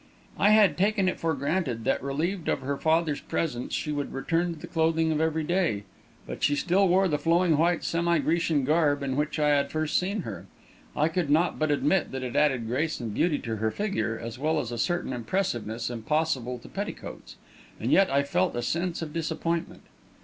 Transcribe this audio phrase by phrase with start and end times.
[0.39, 4.51] I had taken it for granted that, relieved of her father's presence, she would return
[4.55, 5.83] to the clothing of every day;
[6.25, 9.99] but she still wore the flowing white semi Grecian garb in which I had first
[9.99, 10.47] seen her.
[10.95, 14.39] I could not but admit that it added grace and beauty to her figure, as
[14.39, 17.35] well as a certain impressiveness impossible to petticoats;
[17.79, 19.83] and yet I felt a sense of disappointment.